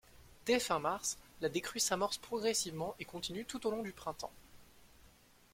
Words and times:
Dès 0.47 0.57
fin 0.59 0.79
mars, 0.79 1.19
la 1.41 1.49
décrue 1.49 1.79
s'amorce 1.79 2.17
progressivement 2.17 2.95
et 2.97 3.05
continue 3.05 3.45
tout 3.45 3.67
au 3.67 3.69
long 3.69 3.83
du 3.83 3.91
printemps. 3.93 4.31